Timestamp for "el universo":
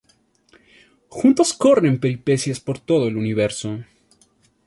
3.07-3.77